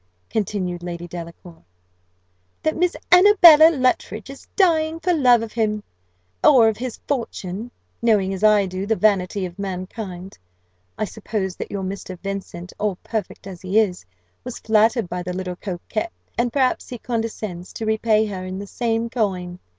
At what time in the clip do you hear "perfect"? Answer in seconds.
13.03-13.45